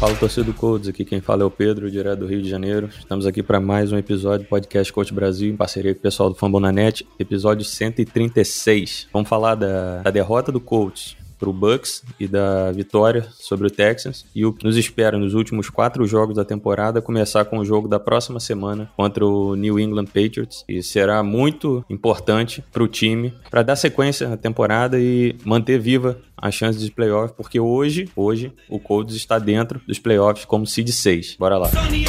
Fala 0.00 0.16
torcida 0.16 0.44
do 0.44 0.54
Codes, 0.54 0.88
aqui 0.88 1.04
quem 1.04 1.20
fala 1.20 1.42
é 1.42 1.44
o 1.44 1.50
Pedro, 1.50 1.90
direto 1.90 2.20
do 2.20 2.26
Rio 2.26 2.40
de 2.40 2.48
Janeiro. 2.48 2.88
Estamos 2.88 3.26
aqui 3.26 3.42
para 3.42 3.60
mais 3.60 3.92
um 3.92 3.98
episódio 3.98 4.46
do 4.46 4.48
podcast 4.48 4.90
Coach 4.90 5.12
Brasil, 5.12 5.52
em 5.52 5.56
parceria 5.58 5.92
com 5.92 5.98
o 5.98 6.02
pessoal 6.02 6.30
do 6.30 6.34
Fambonanet, 6.36 7.06
episódio 7.18 7.66
136. 7.66 9.08
Vamos 9.12 9.28
falar 9.28 9.56
da, 9.56 10.00
da 10.00 10.10
derrota 10.10 10.50
do 10.50 10.58
Colts 10.58 11.19
para 11.40 11.48
o 11.48 11.52
Bucks 11.52 12.04
e 12.20 12.28
da 12.28 12.70
vitória 12.70 13.26
sobre 13.32 13.66
o 13.66 13.70
Texans 13.70 14.26
e 14.34 14.44
o 14.44 14.52
que 14.52 14.64
nos 14.64 14.76
espera 14.76 15.18
nos 15.18 15.32
últimos 15.32 15.70
quatro 15.70 16.06
jogos 16.06 16.36
da 16.36 16.44
temporada, 16.44 17.00
começar 17.00 17.46
com 17.46 17.58
o 17.58 17.64
jogo 17.64 17.88
da 17.88 17.98
próxima 17.98 18.38
semana 18.38 18.90
contra 18.94 19.24
o 19.24 19.56
New 19.56 19.80
England 19.80 20.04
Patriots 20.06 20.64
e 20.68 20.82
será 20.82 21.22
muito 21.22 21.82
importante 21.88 22.62
para 22.70 22.82
o 22.82 22.88
time 22.88 23.32
para 23.50 23.62
dar 23.62 23.76
sequência 23.76 24.30
à 24.32 24.36
temporada 24.36 25.00
e 25.00 25.34
manter 25.44 25.80
viva 25.80 26.18
a 26.36 26.50
chance 26.50 26.78
de 26.78 26.90
playoff, 26.90 27.34
porque 27.34 27.58
hoje, 27.58 28.08
hoje 28.14 28.52
o 28.68 28.78
Colts 28.78 29.14
está 29.14 29.38
dentro 29.38 29.80
dos 29.86 29.98
playoffs 29.98 30.44
como 30.44 30.66
seed 30.66 30.88
6. 30.88 31.36
Bora 31.38 31.58
lá. 31.58 31.68
Sunny 31.68 32.04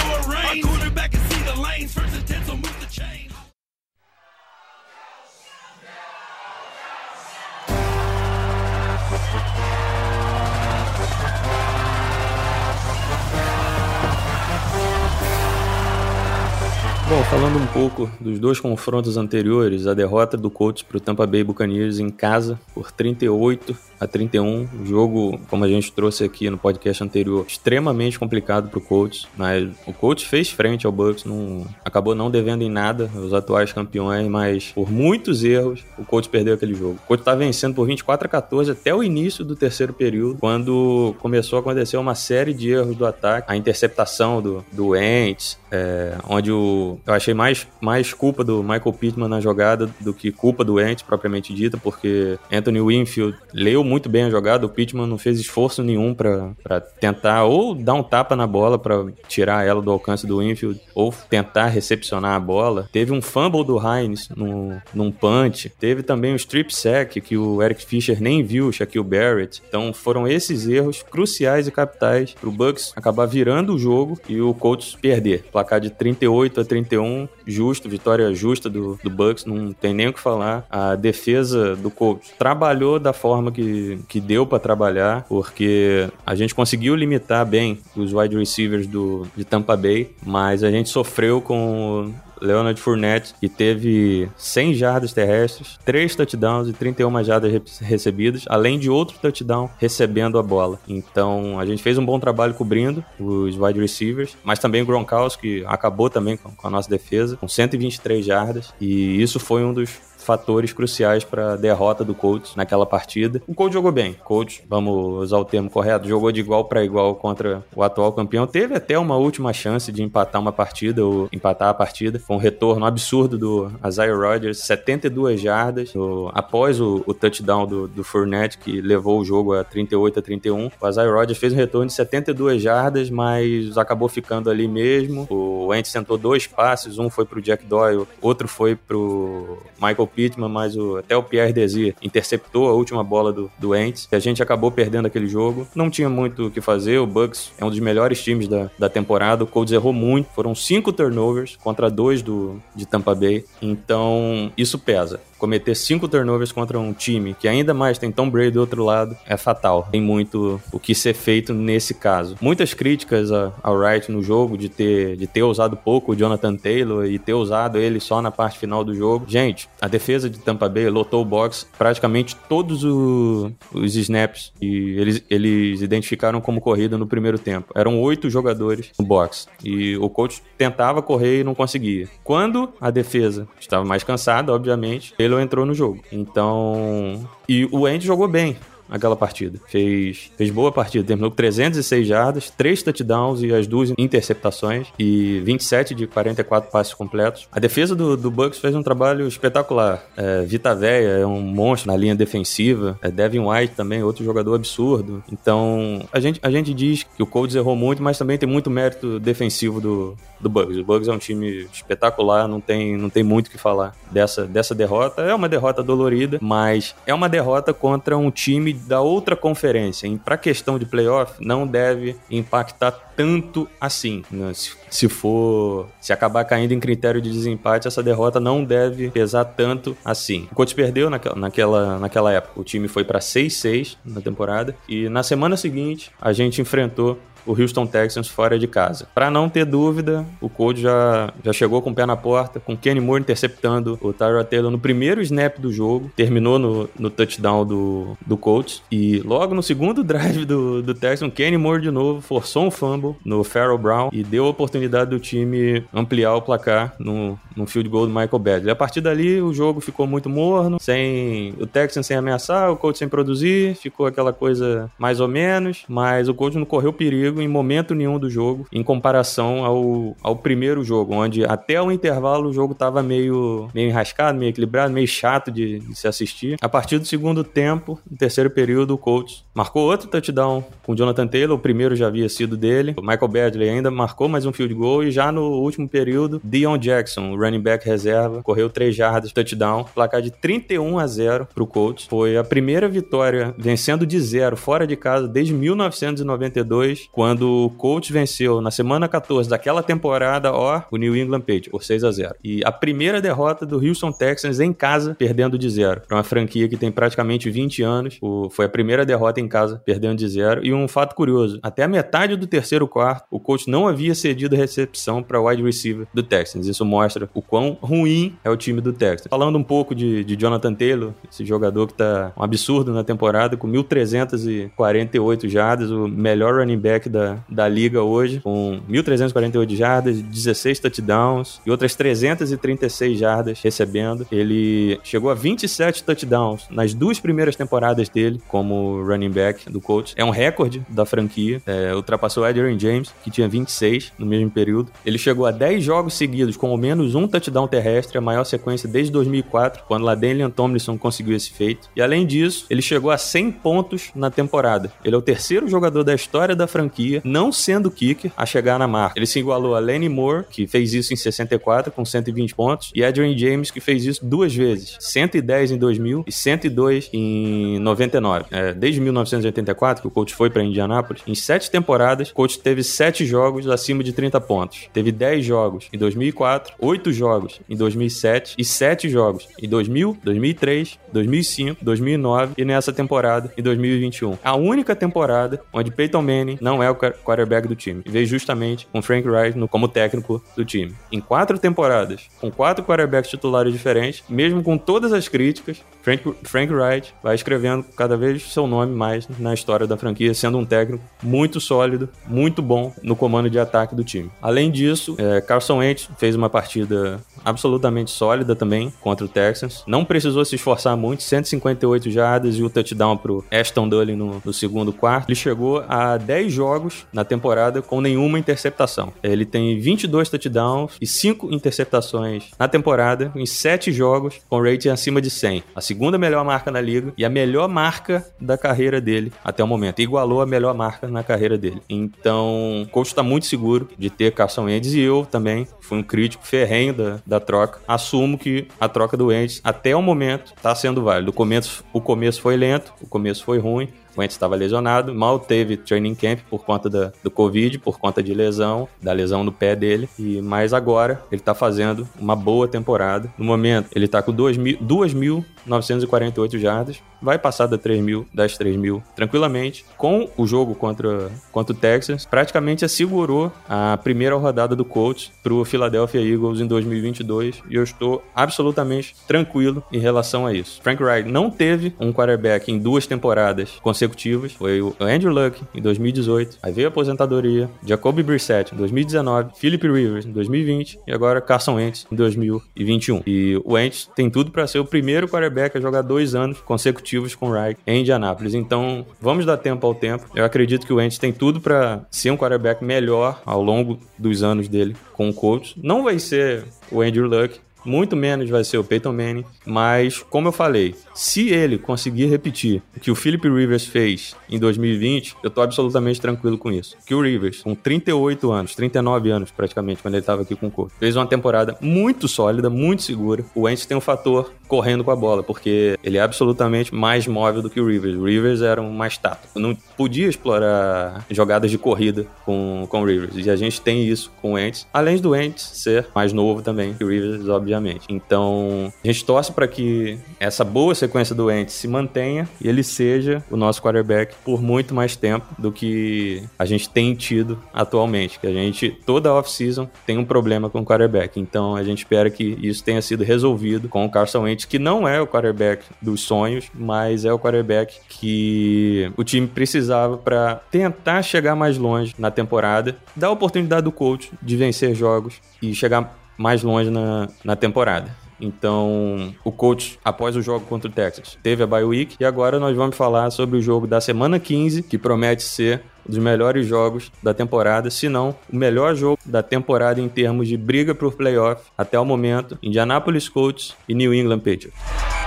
Bom, 17.12 17.22
falando 17.26 17.58
um 17.58 17.68
pouco 17.68 18.10
dos 18.22 18.40
dois 18.40 18.58
confrontos 18.58 19.18
anteriores, 19.18 19.86
a 19.86 19.94
derrota 19.94 20.38
do 20.38 20.50
Colts 20.50 20.82
para 20.82 20.96
o 20.96 21.00
Tampa 21.02 21.28
Bay 21.28 21.44
Buccaneers 21.44 22.00
em 22.00 22.10
casa 22.10 22.58
por 22.74 22.90
38 22.90 23.76
a 24.00 24.08
31, 24.08 24.68
um 24.74 24.86
jogo, 24.86 25.40
como 25.48 25.64
a 25.64 25.68
gente 25.68 25.92
trouxe 25.92 26.24
aqui 26.24 26.50
no 26.50 26.58
podcast 26.58 27.04
anterior, 27.04 27.46
extremamente 27.48 28.18
complicado 28.18 28.68
para 28.68 28.80
o 28.80 28.82
Colts, 28.82 29.28
mas 29.38 29.70
o 29.86 29.94
Colts 29.94 30.24
fez 30.24 30.50
frente 30.50 30.88
ao 30.88 30.92
Bucks, 30.92 31.24
não, 31.24 31.68
acabou 31.86 32.16
não 32.16 32.32
devendo 32.32 32.64
em 32.64 32.70
nada 32.70 33.12
os 33.14 33.32
atuais 33.32 33.72
campeões, 33.72 34.28
mas 34.28 34.72
por 34.72 34.90
muitos 34.90 35.44
erros 35.44 35.86
o 36.00 36.06
Colts 36.06 36.28
perdeu 36.28 36.56
aquele 36.56 36.74
jogo. 36.74 36.96
O 37.04 37.08
Colts 37.08 37.22
está 37.22 37.36
vencendo 37.36 37.76
por 37.76 37.86
24 37.86 38.26
a 38.26 38.30
14 38.30 38.72
até 38.72 38.96
o 38.96 39.04
início 39.04 39.46
do 39.46 39.56
terceiro 39.56 39.94
período, 39.94 40.40
quando 40.40 41.14
começou 41.20 41.58
a 41.58 41.60
acontecer 41.60 41.98
uma 41.98 42.16
série 42.16 42.54
de 42.56 42.72
erros 42.72 42.96
do 42.96 43.06
ataque, 43.06 43.52
a 43.52 43.56
interceptação 43.56 44.42
do, 44.42 44.66
do 44.72 44.96
Ents, 44.96 45.60
é, 45.70 46.16
onde 46.28 46.52
o, 46.52 46.98
eu 47.06 47.14
achei 47.14 47.34
mais, 47.34 47.68
mais 47.80 48.14
culpa 48.14 48.44
do 48.44 48.62
Michael 48.62 48.94
Pittman 48.94 49.28
na 49.28 49.40
jogada 49.40 49.90
do 50.00 50.14
que 50.14 50.32
culpa 50.32 50.64
do 50.64 50.80
Ents 50.80 51.04
propriamente 51.04 51.54
dita, 51.54 51.78
porque 51.78 52.38
Anthony 52.52 52.82
Winfield 52.82 53.38
leu 53.54 53.84
muito 53.84 54.10
bem 54.10 54.24
a 54.24 54.30
jogada, 54.30 54.66
o 54.66 54.70
Pittman 54.70 55.08
não 55.08 55.18
fez 55.18 55.40
esforço 55.40 55.84
nenhum 55.84 56.14
para 56.14 56.82
tentar 57.00 57.44
ou 57.44 57.74
dar 57.74 57.94
um 57.94 58.04
tapa 58.04 58.36
na 58.36 58.48
bola 58.48 58.78
para 58.78 59.06
tirar 59.28 59.66
ela 59.66 59.82
do 59.82 59.92
alcance 59.92 60.26
do 60.26 60.40
Winfield, 60.40 60.80
ou 60.94 61.14
tentar 61.30 61.68
recepcionar 61.68 62.36
a 62.36 62.40
bola. 62.40 62.88
Teve 62.92 63.12
um 63.12 63.22
fumble 63.22 63.64
do 63.64 63.80
Hines 63.80 64.30
no, 64.30 64.82
num 64.94 65.12
punch, 65.12 65.70
teve 65.80 66.04
também 66.04 66.34
um 66.34 66.36
strip 66.36 66.74
sack 66.74 67.22
que 67.22 67.38
o 67.38 67.62
Eric 67.62 67.86
Fischer 67.86 68.22
nem 68.22 68.44
viu, 68.44 68.68
o 68.68 68.74
Shaquille 68.74 69.04
Barrett. 69.04 69.62
Então 69.68 69.94
foram 69.94 70.28
esses 70.28 70.68
erros 70.68 71.04
cruciais 71.04 71.68
e 71.68 71.72
capitais 71.72 72.34
para 72.34 72.50
o 72.50 72.52
Bucks 72.52 72.94
acabar 72.96 73.26
virando 73.26 73.74
o 73.74 73.80
jogo 73.80 74.20
e 74.28 74.40
o 74.42 74.54
Colts 74.54 74.96
perder. 74.96 75.44
Placar 75.52 75.80
de 75.80 75.90
38 75.90 76.62
a 76.62 76.66
31, 76.92 77.28
justo, 77.46 77.88
vitória 77.88 78.34
justa 78.34 78.70
do, 78.70 79.00
do 79.02 79.10
Bucks, 79.10 79.46
não 79.46 79.72
tem 79.72 79.94
nem 79.94 80.10
o 80.10 80.14
que 80.14 80.20
falar. 80.20 80.66
A 80.70 80.96
defesa 80.96 81.76
do 81.76 81.90
Colts 81.90 82.34
trabalhou 82.38 83.00
da 83.00 83.14
forma 83.14 83.52
que, 83.52 84.00
que 84.08 84.20
deu 84.20 84.46
para 84.46 84.60
trabalhar, 84.60 85.26
porque 85.28 86.10
a 86.26 86.36
gente 86.36 86.54
conseguiu 86.54 86.96
limitar 86.96 87.46
bem 87.46 87.80
os 87.96 88.14
wide 88.14 88.38
receivers 88.38 88.86
do, 88.86 89.26
de 89.36 89.46
Tampa 89.46 89.78
Bay, 89.78 90.12
mas 90.26 90.64
a 90.64 90.70
gente 90.70 90.90
sofreu 90.90 91.42
com 91.42 92.14
Leonard 92.42 92.80
Fournette, 92.82 93.34
que 93.40 93.48
teve 93.48 94.30
100 94.38 94.74
jardas 94.74 95.14
terrestres, 95.14 95.78
3 95.86 96.16
touchdowns 96.16 96.68
e 96.68 96.74
31 96.74 97.24
jardas 97.24 97.52
re- 97.52 97.62
recebidas, 97.82 98.46
além 98.48 98.80
de 98.80 98.90
outro 98.90 99.18
touchdown 99.22 99.70
recebendo 99.78 100.38
a 100.40 100.44
bola. 100.44 100.80
Então, 100.88 101.60
a 101.60 101.66
gente 101.66 101.82
fez 101.84 101.98
um 101.98 102.06
bom 102.06 102.20
trabalho 102.20 102.54
cobrindo 102.54 103.04
os 103.20 103.56
wide 103.58 103.80
receivers, 103.80 104.36
mas 104.44 104.60
também 104.60 104.82
o 104.82 104.86
Gronkowski 104.86 105.64
acabou 105.68 106.10
também 106.10 106.38
com 106.38 106.68
a 106.68 106.70
nossa 106.70 106.90
defesa, 106.90 107.38
com 107.38 107.48
123 107.48 108.26
jardas, 108.26 108.74
e 108.80 109.22
isso 109.22 109.40
foi 109.40 109.64
um 109.64 109.74
dos 109.74 109.90
fatores 110.22 110.74
cruciais 110.74 111.24
para 111.24 111.54
a 111.54 111.56
derrota 111.56 112.04
do 112.04 112.14
Colts 112.14 112.56
naquela 112.56 112.86
partida. 112.86 113.42
O 113.48 113.54
Colts 113.54 113.74
jogou 113.74 113.92
bem. 113.92 114.12
O 114.22 114.24
Colts, 114.24 114.62
vamos 114.68 115.24
usar 115.24 115.38
o 115.38 115.46
termo 115.46 115.70
correto, 115.70 116.08
jogou 116.08 116.32
de 116.32 116.40
igual 116.40 116.66
para 116.66 116.84
igual 116.84 117.16
contra 117.16 117.64
o 117.76 117.84
atual 117.84 118.14
campeão. 118.14 118.48
Teve 118.48 118.76
até 118.76 118.98
uma 118.98 119.16
última 119.16 119.54
chance 119.54 119.92
de 119.92 120.04
empatar 120.04 120.42
uma 120.42 120.52
partida 120.52 121.06
ou 121.06 121.28
empatar 121.32 121.70
a 121.70 121.74
partida. 121.74 122.20
Foi 122.20 122.36
um 122.36 122.40
retorno 122.40 122.86
absurdo 122.86 123.38
do 123.38 123.72
Isaiah 123.86 124.16
Rodgers, 124.16 124.60
72 124.60 125.42
jardas 125.42 125.94
após 126.34 126.80
o, 126.80 127.04
o 127.06 127.14
touchdown 127.14 127.66
do, 127.66 127.88
do 127.88 128.04
Fournette 128.04 128.58
que 128.58 128.82
levou 128.82 129.20
o 129.20 129.26
jogo 129.26 129.54
a 129.54 129.64
38 129.64 130.20
a 130.20 130.22
31. 130.22 130.72
O 130.80 130.88
Isaiah 130.88 131.12
Rodgers 131.12 131.38
fez 131.38 131.54
um 131.54 131.58
retorno 131.58 131.88
de 131.88 131.94
72 131.94 132.62
jardas, 132.62 133.10
mas 133.10 133.78
acabou 133.78 134.08
ficando 134.08 134.50
ali 134.50 134.68
mesmo. 134.68 135.28
O 135.30 135.68
Wentz 135.68 135.92
tentou 135.92 136.18
dois 136.18 136.48
passes, 136.48 137.00
um 137.00 137.10
foi 137.10 137.26
pro 137.26 137.42
Jack 137.42 137.66
Doyle, 137.66 138.08
outro 138.22 138.48
foi 138.48 138.76
pro 138.76 139.58
Michael 139.82 140.08
Pittman, 140.14 140.50
mas 140.50 140.76
o, 140.76 140.98
até 140.98 141.16
o 141.16 141.24
Pierre 141.24 141.54
Desir 141.54 141.96
interceptou 142.02 142.70
a 142.70 142.74
última 142.74 143.04
bola 143.04 143.32
do, 143.32 143.52
do 143.58 143.70
Wentz. 143.70 144.08
E 144.12 144.16
a 144.16 144.20
gente 144.20 144.42
acabou 144.42 144.72
perdendo 144.72 145.06
aquele 145.06 145.28
jogo. 145.28 145.68
Não 145.76 145.90
tinha 145.90 146.10
muito 146.10 146.48
o 146.48 146.52
que 146.52 146.62
fazer. 146.62 147.00
O 147.00 147.08
Bucks 147.08 147.52
é 147.58 147.66
um 147.66 147.70
dos 147.70 147.80
melhores 147.80 148.22
times 148.24 148.48
da, 148.48 148.70
da 148.78 148.90
temporada. 148.90 149.44
O 149.44 149.48
Colts 149.48 149.74
errou 149.74 149.94
muito. 149.94 150.30
Foram 150.34 150.54
cinco 150.54 150.92
turnovers 150.92 151.58
contra 151.64 151.90
dois 151.90 152.22
do, 152.22 152.62
de 152.76 152.86
Tampa 152.86 153.16
Bay. 153.16 153.44
Então, 153.62 154.52
isso 154.58 154.78
pesa. 154.78 155.20
Cometer 155.42 155.74
cinco 155.74 156.08
turnovers 156.08 156.52
contra 156.52 156.80
um 156.80 156.94
time 156.94 157.34
que 157.34 157.48
ainda 157.48 157.74
mais 157.74 157.98
tem 157.98 158.12
Tom 158.12 158.30
Brady 158.30 158.52
do 158.52 158.60
outro 158.60 158.86
lado 158.86 159.18
é 159.26 159.36
fatal. 159.36 159.88
Tem 159.92 160.00
muito 160.00 160.62
o 160.72 160.80
que 160.80 160.94
ser 160.94 161.16
feito 161.16 161.52
nesse 161.52 161.96
caso. 161.96 162.36
Muitas 162.40 162.76
críticas 162.76 163.32
ao 163.32 163.76
Wright 163.76 164.12
no 164.12 164.22
jogo 164.22 164.56
de 164.56 164.70
ter, 164.70 165.18
de 165.18 165.26
ter 165.26 165.42
usado 165.42 165.76
pouco 165.76 166.12
o 166.12 166.16
Jonathan 166.16 166.56
Taylor 166.56 167.06
e 167.08 167.18
ter 167.18 167.34
usado 167.34 167.80
ele 167.80 168.00
só 168.00 168.22
na 168.22 168.30
parte 168.30 168.60
final 168.60 168.84
do 168.84 168.94
jogo. 168.94 169.26
Gente, 169.28 169.68
a 169.82 169.88
defesa 169.88 170.30
de 170.30 170.38
Tampa 170.38 170.70
Bay 170.70 170.88
lotou 170.92 171.24
o 171.24 171.26
box 171.26 171.66
praticamente 171.76 172.36
todos 172.48 172.84
o- 172.84 173.52
os 173.74 173.96
snaps 173.96 174.54
e 174.62 174.96
eles, 175.00 175.24
eles 175.28 175.82
identificaram 175.82 176.40
como 176.40 176.62
corrida 176.62 177.00
no 177.00 177.08
primeiro 177.08 177.40
tempo. 177.40 177.72
Eram 177.76 178.00
oito 178.00 178.30
jogadores 178.30 178.92
no 179.00 179.04
box 179.06 179.48
e 179.64 179.98
o 179.98 180.08
coach 180.08 180.44
tentava 180.56 181.02
correr 181.02 181.40
e 181.40 181.44
não 181.44 181.56
conseguia. 181.56 182.08
Quando 182.24 182.70
a 182.80 182.92
defesa 182.92 183.48
estava 183.60 183.84
mais 183.84 184.04
cansada, 184.04 184.54
obviamente, 184.54 185.14
ele 185.18 185.31
entrou 185.40 185.66
no 185.66 185.74
jogo. 185.74 186.00
Então, 186.12 187.28
e 187.48 187.66
o 187.72 187.86
Andy 187.86 188.06
jogou 188.06 188.28
bem 188.28 188.58
aquela 188.92 189.16
partida. 189.16 189.60
Fez, 189.68 190.30
fez 190.38 190.52
boa 190.52 190.72
partida, 190.72 191.04
terminou 191.06 191.32
com 191.32 191.38
306 191.38 192.06
jardas, 192.06 192.50
3 192.50 192.84
touchdowns 192.84 193.42
e 193.42 193.54
as 193.54 193.66
duas 193.66 193.94
interceptações 193.98 194.88
e 195.00 195.40
27 195.46 195.96
de 195.96 196.06
44 196.06 196.70
passes 196.70 196.94
completos. 196.94 197.48
A 197.52 197.60
defesa 197.60 197.96
do, 197.96 198.18
do 198.18 198.30
Bucks 198.30 198.60
fez 198.60 198.76
um 198.76 198.84
trabalho 198.84 199.28
espetacular. 199.28 200.04
É, 200.18 200.42
Vita 200.42 200.76
Veia 200.76 201.20
é 201.20 201.26
um 201.26 201.42
monstro 201.42 201.92
na 201.92 201.98
linha 201.98 202.16
defensiva, 202.16 203.00
é, 203.02 203.10
Devin 203.10 203.40
White 203.40 203.76
também, 203.76 204.04
outro 204.04 204.26
jogador 204.26 204.56
absurdo. 204.56 205.24
Então, 205.32 206.06
a 206.12 206.20
gente, 206.20 206.40
a 206.44 206.52
gente 206.52 206.74
diz 206.74 207.04
que 207.04 207.24
o 207.24 207.26
Colts 207.26 207.56
errou 207.56 207.76
muito, 207.76 208.04
mas 208.04 208.18
também 208.18 208.38
tem 208.38 208.50
muito 208.50 208.70
mérito 208.70 209.20
defensivo 209.20 209.80
do, 209.80 210.18
do 210.40 210.50
Bucks. 210.50 210.78
O 210.78 210.84
Bucks 210.84 211.08
é 211.08 211.12
um 211.12 211.18
time 211.18 211.68
espetacular, 211.72 212.48
não 212.48 212.60
tem, 212.60 212.98
não 212.98 213.10
tem 213.10 213.24
muito 213.24 213.48
o 213.48 213.52
que 213.52 213.58
falar 213.58 213.96
dessa, 214.12 214.46
dessa 214.46 214.76
derrota. 214.76 215.22
É 215.22 215.34
uma 215.34 215.48
derrota 215.48 215.84
dolorida, 215.84 216.40
mas 216.42 216.96
é 217.06 217.14
uma 217.14 217.30
derrota 217.30 217.74
contra 217.74 218.18
um 218.18 218.30
time 218.32 218.74
da 218.88 219.02
outra 219.02 219.36
conferência. 219.36 220.10
Para 220.24 220.38
questão 220.38 220.78
de 220.78 220.86
playoff, 220.86 221.34
não 221.40 221.66
deve 221.66 222.16
impactar 222.30 222.92
tanto 223.16 223.68
assim. 223.80 224.24
né? 224.32 224.54
Se, 224.54 224.72
se 224.90 225.08
for. 225.10 225.88
Se 226.00 226.12
acabar 226.12 226.44
caindo 226.46 226.74
em 226.74 226.80
critério 226.80 227.22
de 227.22 227.32
desempate, 227.32 227.88
essa 227.88 228.02
derrota 228.02 228.40
não 228.40 228.64
deve 228.64 229.10
pesar 229.12 229.46
tanto 229.46 229.96
assim. 230.04 230.48
O 230.52 230.56
Colts 230.56 230.74
perdeu 230.74 231.10
naquela, 231.10 231.36
naquela, 231.36 232.00
naquela 232.00 232.32
época. 232.32 232.60
O 232.60 232.64
time 232.64 232.88
foi 232.88 233.04
para 233.04 233.20
6-6 233.20 233.98
na 234.04 234.22
temporada. 234.22 234.76
E 234.88 235.08
na 235.10 235.24
semana 235.24 235.56
seguinte, 235.58 236.12
a 236.22 236.34
gente 236.34 236.62
enfrentou 236.62 237.18
o 237.46 237.60
Houston 237.60 237.86
Texans 237.86 238.28
fora 238.28 238.58
de 238.58 238.68
casa. 238.68 239.08
Para 239.14 239.30
não 239.30 239.50
ter 239.50 239.66
dúvida, 239.66 240.26
o 240.40 240.50
Colts 240.50 240.82
já, 240.82 241.34
já 241.44 241.54
chegou 241.54 241.82
com 241.82 241.92
o 241.92 241.96
pé 241.96 242.06
na 242.06 242.16
porta, 242.16 242.60
com 242.60 242.78
Kenny 242.78 243.00
Moore 243.00 243.22
interceptando 243.22 243.98
o 244.02 244.14
Tyra 244.14 244.44
Taylor 244.44 244.72
no 244.72 244.80
primeiro 244.80 245.22
snap 245.22 245.58
do 245.58 245.72
jogo, 245.72 246.12
terminou 246.16 246.60
no, 246.60 246.90
no 246.98 247.10
touchdown 247.10 247.66
do, 247.66 248.18
do 248.26 248.38
Colts, 248.38 248.82
e 248.92 249.20
logo 249.20 249.54
no 249.54 249.64
segundo 249.64 250.04
drive 250.04 250.46
do, 250.46 250.82
do 250.82 250.94
Texans, 250.94 251.34
Kenny 251.34 251.58
Moore 251.58 251.82
de 251.82 251.92
novo 251.92 252.22
forçou 252.22 252.66
um 252.66 252.72
fumble 252.72 253.16
no 253.26 253.44
Farrell 253.44 253.78
Brown 253.78 254.10
e 254.12 254.24
deu 254.24 254.46
a 254.46 254.50
oportunidade 254.50 255.10
do 255.10 255.20
time 255.20 255.84
ampliar 255.94 256.36
o 256.36 256.42
placar 256.42 256.94
no, 257.00 257.40
no 257.56 257.66
field 257.66 257.90
goal 257.90 258.06
do 258.06 258.14
Michael 258.14 258.40
Badley. 258.40 258.72
A 258.72 258.76
partir 258.76 259.02
dali, 259.02 259.42
o 259.42 259.54
jogo 259.54 259.80
ficou 259.80 260.06
muito 260.06 260.30
morno, 260.30 260.78
sem 260.80 261.54
o 261.60 261.66
Texans 261.66 262.06
sem 262.06 262.18
ameaçar, 262.18 262.72
o 262.72 262.78
Colts 262.78 263.00
sem 263.00 263.08
produzir, 263.08 263.76
ficou 263.76 264.06
aquela 264.06 264.34
coisa 264.34 264.92
mais 264.98 265.20
ou 265.20 265.28
menos, 265.28 265.84
mas 265.88 266.28
o 266.28 266.34
Colts 266.34 266.58
não 266.58 266.66
correu 266.66 266.92
perigo 266.92 267.31
em 267.40 267.48
momento 267.48 267.94
nenhum 267.94 268.18
do 268.18 268.30
jogo, 268.30 268.66
em 268.72 268.82
comparação 268.82 269.64
ao, 269.64 270.16
ao 270.24 270.36
primeiro 270.36 270.84
jogo, 270.84 271.14
onde 271.14 271.46
até 271.46 271.80
o 271.80 271.92
intervalo 271.92 272.50
o 272.50 272.54
jogo 272.54 272.74
estava 272.74 273.04
meio, 273.04 273.70
meio 273.74 273.90
enrascado, 273.90 274.38
meio 274.38 274.50
equilibrado, 274.50 274.92
meio 274.92 275.08
chato 275.08 275.52
de, 275.52 275.80
de, 275.80 275.96
se 275.96 276.08
assistir. 276.08 276.58
A 276.62 276.68
partir 276.68 276.98
do 276.98 277.06
segundo 277.06 277.44
tempo, 277.44 278.00
no 278.10 278.18
terceiro 278.18 278.50
período, 278.50 278.96
o 278.96 278.98
Colts 278.98 279.44
marcou 279.54 279.84
outro 279.84 280.08
touchdown 280.08 280.64
com 280.84 280.94
o 280.94 280.96
Jonathan 280.96 281.28
Taylor, 281.28 281.56
o 281.56 281.62
primeiro 281.62 281.96
já 281.96 282.08
havia 282.08 282.28
sido 282.28 282.58
dele. 282.58 282.96
O 282.98 283.02
Michael 283.02 283.28
Badley 283.28 283.70
ainda 283.70 283.92
marcou 283.92 284.28
mais 284.28 284.46
um 284.46 284.52
field 284.52 284.74
goal 284.74 285.04
e 285.04 285.12
já 285.12 285.32
no 285.32 285.44
último 285.44 285.88
período, 285.88 286.42
Dion 286.44 286.78
Jackson, 286.78 287.36
running 287.36 287.62
back 287.62 287.88
reserva, 287.88 288.42
correu 288.42 288.70
3 288.70 288.96
jardas, 288.96 289.32
touchdown, 289.32 289.86
placar 289.94 290.22
de 290.22 290.32
31 290.32 290.98
a 290.98 291.08
0 291.08 291.48
pro 291.54 291.68
Colts. 291.68 292.06
Foi 292.06 292.38
a 292.38 292.44
primeira 292.44 292.88
vitória 292.88 293.54
vencendo 293.58 294.06
de 294.06 294.20
zero 294.20 294.56
fora 294.56 294.88
de 294.88 294.96
casa 294.96 295.28
desde 295.28 295.54
1992, 295.54 297.10
quando 297.22 297.66
o 297.66 297.70
Colts 297.70 298.10
venceu 298.10 298.62
na 298.62 298.72
semana 298.72 299.08
14 299.08 299.48
daquela 299.48 299.84
temporada, 299.84 300.52
ó, 300.52 300.82
o 300.90 300.98
New 300.98 301.16
England 301.16 301.42
Patriots, 301.42 301.70
por 301.70 301.84
6 301.84 302.04
a 302.04 302.12
0. 302.12 302.36
E 302.44 302.64
a 302.66 302.72
primeira 302.72 303.22
derrota 303.22 303.64
do 303.64 303.76
Houston 303.76 304.12
Texans 304.12 304.60
em 304.60 304.74
casa, 304.74 305.14
perdendo 305.14 305.56
de 305.56 305.70
zero. 305.70 306.02
Para 306.08 306.18
uma 306.18 306.24
franquia 306.24 306.68
que 306.68 306.76
tem 306.76 306.92
praticamente 306.92 307.48
20 307.48 307.84
anos, 307.84 308.18
o, 308.24 308.50
foi 308.50 308.66
a 308.66 308.70
primeira 308.70 309.06
derrota 309.06 309.40
em 309.40 309.48
casa, 309.48 309.80
perdendo 309.86 310.18
de 310.18 310.28
zero. 310.28 310.66
E 310.66 310.74
um 310.74 310.88
fato 310.88 311.14
curioso, 311.14 311.60
até 311.62 311.84
a 311.84 311.88
metade 311.88 312.36
do 312.36 312.48
terceiro 312.48 312.88
quarto, 312.88 313.28
o 313.30 313.40
coach 313.40 313.70
não 313.70 313.88
havia 313.88 314.16
cedido 314.16 314.56
recepção 314.56 315.22
para 315.22 315.40
wide 315.40 315.62
receiver 315.62 316.08
do 316.12 316.24
Texans. 316.24 316.66
Isso 316.66 316.84
mostra 316.84 317.30
o 317.36 317.42
quão 317.44 317.78
ruim 317.80 318.36
é 318.44 318.50
o 318.50 318.58
time 318.58 318.82
do 318.82 318.92
Texans. 318.94 319.28
Falando 319.30 319.60
um 319.60 319.64
pouco 319.64 319.94
de, 319.94 320.24
de 320.24 320.36
Jonathan 320.36 320.74
Taylor, 320.74 321.14
esse 321.32 321.46
jogador 321.46 321.86
que 321.86 321.94
tá 321.94 322.34
um 322.36 322.42
absurdo 322.42 322.92
na 322.92 323.04
temporada, 323.04 323.56
com 323.56 323.68
1.348 323.68 325.48
jardas, 325.48 325.92
o 325.92 326.08
melhor 326.08 326.56
running 326.56 326.80
back 326.80 327.11
da, 327.12 327.38
da 327.48 327.68
liga 327.68 328.02
hoje, 328.02 328.40
com 328.40 328.82
1.348 328.90 329.76
jardas, 329.76 330.22
16 330.22 330.80
touchdowns 330.80 331.62
e 331.66 331.72
outras 331.72 331.96
336 331.96 333.20
jardas 333.20 333.62
recebendo. 333.62 334.26
Ele 334.32 335.00
chegou 335.04 335.30
a 335.30 335.34
27 335.34 336.04
touchdowns 336.04 336.66
nas 336.70 336.94
duas 336.94 337.20
primeiras 337.20 337.56
temporadas 337.56 338.10
dele 338.10 338.42
como 338.48 339.02
running 339.04 339.32
back 339.32 339.70
do 339.70 339.82
coach. 339.82 340.14
É 340.18 340.24
um 340.24 340.30
recorde 340.30 340.84
da 340.90 341.06
franquia. 341.06 341.62
É, 341.66 341.94
ultrapassou 341.94 342.44
Adrian 342.44 342.78
James, 342.80 343.14
que 343.24 343.30
tinha 343.30 343.48
26 343.48 344.14
no 344.18 344.26
mesmo 344.26 344.50
período. 344.50 344.92
Ele 345.06 345.18
chegou 345.18 345.46
a 345.46 345.52
10 345.52 345.84
jogos 345.84 346.14
seguidos 346.14 346.58
com 346.58 346.68
ao 346.68 346.78
menos 346.78 347.16
um 347.16 347.28
touchdown 347.28 347.68
terrestre, 347.68 348.18
a 348.18 348.22
maior 348.22 348.44
sequência 348.44 348.88
desde 348.88 349.12
2004, 349.12 349.84
quando 349.88 350.06
LaDainian 350.06 350.50
Tomlinson 350.50 350.98
conseguiu 350.98 351.36
esse 351.36 351.52
feito. 351.52 351.90
E 351.96 352.02
além 352.02 352.26
disso, 352.26 352.66
ele 352.70 352.82
chegou 352.82 353.12
a 353.12 353.18
100 353.18 353.52
pontos 353.52 354.12
na 354.16 354.30
temporada. 354.30 354.92
Ele 355.04 355.16
é 355.16 355.18
o 355.18 355.22
terceiro 355.22 355.68
jogador 355.68 356.04
da 356.04 356.14
história 356.14 356.56
da 356.56 356.68
franquia, 356.68 357.01
não 357.24 357.52
sendo 357.52 357.90
kicker, 357.90 358.32
a 358.36 358.46
chegar 358.46 358.78
na 358.78 358.88
marca. 358.88 359.18
Ele 359.18 359.26
se 359.26 359.40
igualou 359.40 359.76
a 359.76 359.80
Lenny 359.80 360.10
Moore, 360.10 360.46
que 360.50 360.68
fez 360.68 360.94
isso 360.94 361.14
em 361.14 361.18
64 361.18 361.92
com 361.92 362.06
120 362.06 362.56
pontos, 362.56 362.92
e 362.94 363.04
Adrian 363.04 363.38
James, 363.38 363.72
que 363.72 363.80
fez 363.80 364.06
isso 364.06 364.26
duas 364.26 364.54
vezes, 364.54 364.98
110 365.00 365.72
em 365.72 365.78
2000 365.78 366.24
e 366.28 366.32
102 366.32 367.10
em 367.14 367.80
99. 367.80 368.46
É, 368.52 368.74
desde 368.74 369.02
1984, 369.02 370.02
que 370.02 370.08
o 370.08 370.12
coach 370.12 370.34
foi 370.34 370.50
para 370.50 370.64
Indianápolis, 370.64 371.24
em 371.28 371.36
sete 371.36 371.70
temporadas, 371.72 372.30
o 372.30 372.34
coach 372.34 372.60
teve 372.60 372.84
sete 372.84 373.26
jogos 373.26 373.68
acima 373.68 374.04
de 374.04 374.14
30 374.14 374.40
pontos. 374.42 374.90
Teve 374.94 375.12
10 375.12 375.46
jogos 375.46 375.88
em 375.92 375.98
2004, 375.98 376.74
8 376.80 377.14
jogos 377.14 377.62
em 377.70 377.76
2007 377.76 378.56
e 378.58 378.66
7 378.66 379.10
jogos 379.10 379.48
em 379.62 379.68
2000, 379.68 380.18
2003, 380.24 381.00
2005, 381.12 381.84
2009 381.84 382.54
e 382.58 382.66
nessa 382.66 382.92
temporada 382.92 383.52
em 383.58 383.62
2021. 383.62 384.38
A 384.44 384.56
única 384.56 384.96
temporada 384.96 385.62
onde 385.74 385.92
Peyton 385.92 386.22
Manning 386.22 386.58
não 386.62 386.82
é 386.82 386.91
o 386.92 386.96
quarterback 386.96 387.68
do 387.68 387.76
time. 387.76 388.02
E 388.06 388.10
veio 388.10 388.26
justamente 388.26 388.88
com 388.92 389.02
Frank 389.02 389.28
Wright 389.28 389.58
no, 389.58 389.68
como 389.68 389.88
técnico 389.88 390.44
do 390.56 390.66
time. 390.66 390.94
Em 391.12 391.20
quatro 391.20 391.58
temporadas, 391.58 392.28
com 392.40 392.52
quatro 392.52 392.84
quarterbacks 392.84 393.30
titulares 393.30 393.74
diferentes, 393.74 394.24
mesmo 394.30 394.64
com 394.64 394.78
todas 394.78 395.14
as 395.14 395.28
críticas, 395.28 395.84
Frank, 396.02 396.34
Frank 396.44 396.74
Wright 396.74 397.14
vai 397.22 397.36
escrevendo 397.36 397.86
cada 397.96 398.18
vez 398.18 398.52
seu 398.52 398.68
nome 398.68 398.94
mais 398.94 399.28
na 399.40 399.54
história 399.54 399.86
da 399.88 399.98
franquia, 399.98 400.34
sendo 400.34 400.58
um 400.58 400.66
técnico 400.66 401.04
muito 401.22 401.60
sólido, 401.60 402.10
muito 402.28 402.62
bom 402.62 402.94
no 403.04 403.16
comando 403.16 403.50
de 403.50 403.60
ataque 403.60 403.96
do 403.96 404.04
time. 404.04 404.32
Além 404.42 404.72
disso, 404.72 405.16
é, 405.18 405.42
Carson 405.42 405.78
Wentz 405.78 406.10
fez 406.18 406.36
uma 406.36 406.50
partida 406.50 407.22
absolutamente 407.44 408.12
sólida 408.12 408.56
também 408.56 408.92
contra 409.02 409.26
o 409.26 409.30
Texans. 409.30 409.84
Não 409.88 410.06
precisou 410.06 410.44
se 410.46 410.56
esforçar 410.56 410.96
muito, 410.96 411.24
158 411.24 412.10
jardas 412.10 412.56
e 412.56 412.64
o 412.64 412.70
touchdown 412.70 413.18
pro 413.18 413.44
Ashton 413.52 413.88
Dully 413.88 414.16
no, 414.16 414.42
no, 414.44 414.54
segundo 414.54 414.94
quarto. 414.94 415.30
Ele 415.30 415.36
chegou 415.36 415.84
a 415.88 416.18
10 416.18 416.52
jogos 416.52 416.81
na 417.12 417.24
temporada 417.24 417.82
com 417.82 418.02
nenhuma 418.02 418.40
interceptação. 418.40 419.14
Ele 419.22 419.46
tem 419.46 419.80
22 419.80 420.30
touchdowns 420.30 420.94
e 421.00 421.08
5 421.08 421.54
interceptações 421.54 422.52
na 422.58 422.68
temporada 422.68 423.32
em 423.36 423.46
7 423.46 423.92
jogos 423.92 424.40
com 424.50 424.62
rating 424.62 424.90
acima 424.90 425.22
de 425.22 425.30
100. 425.30 425.64
A 425.76 425.82
segunda 425.82 426.18
melhor 426.18 426.44
marca 426.44 426.72
na 426.72 426.82
liga 426.82 427.14
e 427.18 427.26
a 427.26 427.30
melhor 427.30 427.68
marca 427.68 428.26
da 428.40 428.58
carreira 428.58 429.02
dele 429.02 429.32
até 429.44 429.64
o 429.64 429.68
momento. 429.68 430.02
Igualou 430.02 430.42
a 430.42 430.46
melhor 430.46 430.74
marca 430.74 431.08
na 431.08 431.24
carreira 431.24 431.58
dele. 431.58 431.82
Então, 431.90 432.84
o 432.84 432.88
coach 432.90 433.08
está 433.08 433.24
muito 433.24 433.46
seguro 433.46 433.90
de 433.98 434.10
ter 434.10 434.32
Carson 434.32 434.66
Wentz 434.66 434.94
e 434.94 435.00
eu 435.00 435.28
também 435.30 435.68
fui 435.80 435.98
um 435.98 436.04
crítico 436.04 436.46
ferrenho 436.46 436.94
da, 436.94 437.20
da 437.26 437.40
troca. 437.40 437.80
Assumo 437.88 438.38
que 438.38 438.68
a 438.80 438.88
troca 438.88 439.18
do 439.18 439.28
Wentz, 439.28 439.62
até 439.64 439.96
o 439.96 440.02
momento, 440.02 440.54
está 440.56 440.74
sendo 440.74 441.04
válida. 441.04 441.30
O 441.30 441.34
começo, 441.34 441.84
o 441.94 442.02
começo 442.02 442.42
foi 442.42 442.56
lento, 442.56 442.94
o 443.02 443.08
começo 443.08 443.44
foi 443.44 443.60
ruim, 443.60 443.90
o 444.16 444.22
Wentz 444.22 444.36
estava 444.36 444.56
lesionado, 444.56 445.14
mal 445.14 445.38
teve 445.40 445.76
training 445.78 446.16
camp 446.16 446.40
por 446.50 446.66
conta 446.66 446.90
da, 446.90 447.12
do 447.24 447.32
Covid, 447.32 447.78
por 447.80 448.00
conta 448.00 448.24
de 448.24 448.34
lesão, 448.34 448.90
da 449.02 449.14
lesão 449.14 449.44
no 449.44 449.52
pé 449.52 449.76
dele. 449.76 450.10
E 450.18 450.42
mas 450.42 450.74
agora 450.74 451.22
ele 451.32 451.42
está 451.42 451.54
fazendo 451.54 452.08
uma 452.20 452.36
boa 452.36 452.68
temporada. 452.68 453.32
No 453.38 453.46
momento, 453.46 453.90
ele 453.96 454.06
está 454.06 454.20
com 454.22 454.34
2.948 454.34 456.60
jardas, 456.60 457.02
vai 457.22 457.38
passar 457.38 457.68
da 457.68 457.78
3 457.78 458.02
mil, 458.02 458.26
das 458.34 458.58
3 458.58 458.76
mil 458.76 459.04
tranquilamente. 459.16 459.86
Com 459.98 460.30
o 460.36 460.48
jogo 460.48 460.74
contra, 460.74 461.32
contra 461.52 461.76
o 461.76 461.78
Texas, 461.78 462.26
praticamente 462.26 462.84
assegurou 462.84 463.52
a 463.70 463.98
primeira 464.02 464.36
rodada 464.36 464.76
do 464.76 464.84
coach 464.84 465.32
para 465.44 465.54
o 465.54 465.64
Philadelphia 465.64 466.22
Eagles 466.22 466.60
em 466.60 466.68
2022 466.68 467.62
e 467.70 467.76
eu 467.76 467.84
estou 467.84 468.24
absolutamente 468.36 469.16
tranquilo 469.28 469.84
em 469.92 470.00
relação 470.00 470.46
a 470.46 470.54
isso. 470.54 470.80
Frank 470.82 471.02
Wright 471.02 471.30
não 471.30 471.50
teve 471.50 471.94
um 472.00 472.12
quarterback 472.12 472.72
em 472.72 472.80
duas 472.80 473.06
temporadas 473.06 473.72
consecutivas. 473.82 474.54
Foi 474.54 474.82
o 474.82 474.96
Andrew 475.00 475.32
Luck 475.32 475.62
em 475.76 475.82
2018, 475.82 476.58
aí 476.64 476.72
veio 476.72 476.88
a 476.88 476.90
aposentadoria, 476.90 477.70
Jacoby 477.86 478.24
Brissett 478.24 478.74
em 478.74 478.78
2019, 478.78 479.52
Philip 479.58 479.88
Rivers 479.88 480.26
em 480.26 480.32
2020 480.32 481.00
e 481.08 481.12
agora 481.12 481.42
Carson 481.42 481.76
Wentz 481.76 482.08
em 482.12 482.16
2021. 482.16 483.24
E 483.26 483.62
o 483.64 483.74
Wentz 483.74 484.10
tem 484.16 484.30
tudo 484.30 484.52
para 484.52 484.66
ser 484.68 484.80
o 484.80 484.86
primeiro 484.86 485.28
quarterback 485.28 485.78
a 485.78 485.82
jogar 485.82 486.02
dois 486.02 486.36
anos 486.36 486.60
consecutivos 486.62 487.11
com 487.38 487.48
o 487.48 487.52
Wright 487.52 487.80
em 487.86 488.02
Indianápolis. 488.02 488.54
Então, 488.54 489.06
vamos 489.20 489.46
dar 489.46 489.58
tempo 489.58 489.86
ao 489.86 489.94
tempo. 489.94 490.26
Eu 490.36 490.46
acredito 490.46 490.86
que 490.86 490.94
o 490.94 490.98
Wentz 490.98 491.18
tem 491.18 491.32
tudo 491.32 491.60
para 491.60 492.06
ser 492.10 492.32
um 492.32 492.38
quarterback 492.38 492.84
melhor 492.84 493.42
ao 493.46 493.62
longo 493.62 494.00
dos 494.18 494.44
anos 494.44 494.68
dele 494.68 494.96
com 495.14 495.30
o 495.30 495.34
coach. 495.34 495.76
Não 495.82 496.04
vai 496.04 496.20
ser 496.20 496.66
o 496.92 497.02
Andrew 497.02 497.28
Luck, 497.28 497.60
muito 497.86 498.16
menos 498.16 498.50
vai 498.50 498.64
ser 498.64 498.78
o 498.78 498.84
Peyton 498.84 499.12
Manning, 499.12 499.46
mas 499.66 500.20
como 500.20 500.48
eu 500.48 500.52
falei, 500.52 500.96
se 501.14 501.50
ele 501.50 501.78
conseguir 501.78 502.28
repetir 502.28 502.82
o 502.96 503.00
que 503.00 503.12
o 503.12 503.16
Philip 503.16 503.48
Rivers 503.48 503.86
fez 503.86 504.36
em 504.50 504.60
2020, 504.60 505.36
eu 505.44 505.50
tô 505.50 505.62
absolutamente 505.62 506.22
tranquilo 506.22 506.58
com 506.58 506.72
isso. 506.72 506.96
Que 507.06 507.16
o 507.16 507.22
Rivers, 507.22 507.62
com 507.62 507.74
38 507.74 508.52
anos, 508.52 508.76
39 508.76 509.32
anos 509.32 509.52
praticamente, 509.52 510.02
quando 510.02 510.14
ele 510.16 510.22
estava 510.22 510.44
aqui 510.44 510.56
com 510.56 510.68
o 510.68 510.72
corpo, 510.72 510.94
fez 511.00 511.16
uma 511.16 511.26
temporada 511.26 511.78
muito 511.82 512.28
sólida, 512.28 512.70
muito 512.70 513.02
segura. 513.02 513.44
O 513.56 513.62
Wentz 513.62 513.86
tem 513.86 513.98
um 513.98 514.02
fator 514.02 514.52
correndo 514.72 515.04
com 515.04 515.12
a 515.12 515.16
bola, 515.18 515.44
porque 515.44 516.00
ele 516.02 516.18
é 516.18 516.22
absolutamente 516.22 516.96
mais 516.96 517.28
móvel 517.28 517.62
do 517.62 517.70
que 517.70 517.82
o 517.82 517.86
Rivers. 517.86 518.16
O 518.16 518.24
Rivers 518.24 518.62
era 518.62 518.82
um 518.82 518.90
mais 518.90 519.18
tático. 519.18 519.60
Não 519.60 519.76
podia 519.98 520.30
explorar 520.30 521.26
jogadas 521.30 521.70
de 521.70 521.78
corrida 521.78 522.26
com, 522.46 522.88
com 522.88 523.02
o 523.02 523.06
Rivers. 523.06 523.46
E 523.46 523.50
a 523.50 523.58
gente 523.58 523.82
tem 523.82 524.08
isso 524.08 524.32
com 524.42 524.54
o 524.54 524.58
Ents, 524.58 524.88
além 524.94 525.18
do 525.18 525.36
Ents 525.36 525.62
ser 525.74 526.08
mais 526.16 526.32
novo 526.32 526.62
também 526.62 526.94
que 526.94 527.04
o 527.04 527.10
Rivers, 527.10 527.50
obviamente. 527.50 528.06
Então, 528.08 528.94
a 529.04 529.08
gente 529.08 529.26
torce 529.26 529.52
para 529.52 529.68
que 529.68 530.18
essa 530.40 530.64
boa 530.64 530.96
sequência 530.96 531.36
do 531.36 531.52
Ents 531.52 531.74
se 531.74 531.90
mantenha 531.90 532.48
e 532.62 532.70
ele 532.70 532.82
seja 532.82 533.44
o 533.52 533.58
nosso 533.58 533.82
quarterback 533.82 534.34
por 534.46 534.62
muito 534.62 534.96
mais 534.96 535.18
tempo 535.18 535.48
do 535.58 535.70
que 535.70 536.44
a 536.58 536.64
gente 536.64 536.90
tem 536.90 537.14
tido 537.14 537.62
atualmente. 537.74 538.40
Que 538.40 538.48
a 538.48 538.54
gente, 538.54 538.90
toda 539.06 539.34
off-season, 539.34 539.90
tem 540.06 540.18
um 540.18 540.24
problema 540.24 540.70
com 540.70 540.80
o 540.80 540.86
quarterback. 540.86 541.38
Então, 541.42 541.76
a 541.76 541.84
gente 541.84 541.98
espera 541.98 542.30
que 542.30 542.58
isso 542.62 542.82
tenha 542.82 543.02
sido 543.02 543.22
resolvido 543.26 543.90
com 543.90 544.06
o 544.06 544.10
Carson 544.10 544.44
Wentz, 544.44 544.61
que 544.66 544.80
não 544.80 545.08
é 545.08 545.22
o 545.22 545.28
quarterback 545.28 545.86
dos 546.02 546.22
sonhos, 546.22 546.70
mas 546.74 547.26
é 547.26 547.34
o 547.34 547.40
quarterback 547.40 548.00
que 548.08 549.12
o 549.18 549.24
time 549.24 549.48
precisava 549.48 550.18
para 550.18 550.56
tentar 550.70 551.22
chegar 551.22 551.56
mais 551.56 551.78
longe 551.78 552.14
na 552.18 552.32
temporada, 552.32 552.98
dar 553.16 553.28
a 553.28 553.32
oportunidade 553.32 553.84
do 553.84 553.92
coach 553.92 554.32
de 554.42 554.58
vencer 554.58 554.94
jogos 554.96 555.42
e 555.62 555.74
chegar 555.74 556.18
mais 556.38 556.64
longe 556.64 556.90
na, 556.90 557.28
na 557.44 557.56
temporada. 557.56 558.12
Então, 558.42 559.34
o 559.44 559.52
coach, 559.52 560.00
após 560.04 560.36
o 560.36 560.42
jogo 560.42 560.66
contra 560.66 560.90
o 560.90 560.92
Texas, 560.92 561.38
teve 561.44 561.62
a 561.62 561.68
bye 561.68 561.84
week 561.84 562.16
e 562.20 562.26
agora 562.26 562.60
nós 562.60 562.76
vamos 562.76 562.98
falar 562.98 563.30
sobre 563.30 563.58
o 563.58 563.62
jogo 563.62 563.86
da 563.86 564.02
semana 564.02 564.40
15, 564.40 564.82
que 564.84 564.98
promete 564.98 565.44
ser 565.44 565.84
dos 566.08 566.18
melhores 566.18 566.68
jogos 566.68 567.12
da 567.22 567.34
temporada, 567.34 567.90
se 567.90 568.10
não 568.10 568.36
o 568.52 568.56
melhor 568.56 568.96
jogo 568.96 569.20
da 569.26 569.44
temporada 569.44 570.02
em 570.02 570.10
termos 570.10 570.48
de 570.48 570.58
briga 570.58 570.94
por 570.94 571.14
playoff 571.14 571.64
até 571.78 572.00
o 572.00 572.06
momento, 572.06 572.58
Indianapolis 572.62 573.30
Colts 573.30 573.76
e 573.88 573.94
New 573.94 574.14
England 574.14 574.40
Patriots. 574.40 575.21